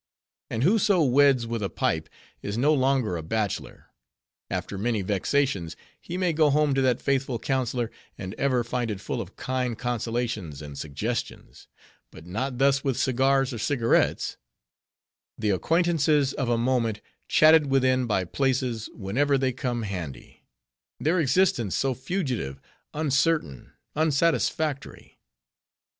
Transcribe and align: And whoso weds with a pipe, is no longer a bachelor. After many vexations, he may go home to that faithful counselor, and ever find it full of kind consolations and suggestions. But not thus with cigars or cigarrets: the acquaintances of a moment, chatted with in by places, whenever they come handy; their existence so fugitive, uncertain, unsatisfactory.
And 0.49 0.63
whoso 0.63 1.03
weds 1.03 1.45
with 1.45 1.61
a 1.61 1.69
pipe, 1.69 2.09
is 2.41 2.57
no 2.57 2.73
longer 2.73 3.15
a 3.17 3.21
bachelor. 3.21 3.85
After 4.49 4.75
many 4.75 5.03
vexations, 5.03 5.75
he 6.01 6.17
may 6.17 6.33
go 6.33 6.49
home 6.49 6.73
to 6.73 6.81
that 6.81 6.99
faithful 7.03 7.37
counselor, 7.37 7.91
and 8.17 8.33
ever 8.33 8.63
find 8.63 8.89
it 8.89 8.99
full 8.99 9.21
of 9.21 9.35
kind 9.35 9.77
consolations 9.77 10.59
and 10.59 10.75
suggestions. 10.75 11.67
But 12.09 12.25
not 12.25 12.57
thus 12.57 12.83
with 12.83 12.97
cigars 12.97 13.53
or 13.53 13.59
cigarrets: 13.59 14.37
the 15.37 15.51
acquaintances 15.51 16.33
of 16.33 16.49
a 16.49 16.57
moment, 16.57 16.99
chatted 17.27 17.67
with 17.67 17.85
in 17.85 18.07
by 18.07 18.23
places, 18.23 18.89
whenever 18.95 19.37
they 19.37 19.51
come 19.53 19.83
handy; 19.83 20.47
their 20.99 21.19
existence 21.19 21.75
so 21.75 21.93
fugitive, 21.93 22.59
uncertain, 22.91 23.73
unsatisfactory. 23.95 25.19